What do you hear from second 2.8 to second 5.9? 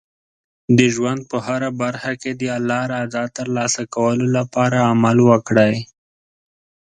رضا ترلاسه کولو لپاره عمل وکړئ.